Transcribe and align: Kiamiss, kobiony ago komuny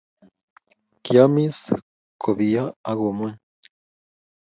Kiamiss, 1.03 1.57
kobiony 2.21 2.75
ago 2.89 3.03
komuny 3.09 3.35